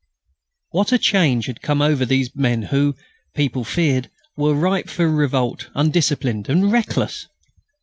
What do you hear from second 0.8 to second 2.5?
a change had come over these